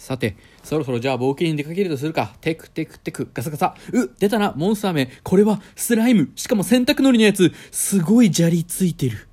[0.00, 2.34] さて、そろそろじゃあ冒険に出かけるとするか。
[2.40, 3.74] テクテクテク、ガサガサ。
[3.92, 5.10] う、出たな、モンスター名。
[5.22, 6.30] これは、スライム。
[6.36, 7.52] しかも洗濯のりのやつ。
[7.70, 9.28] すごい砂利ついてる。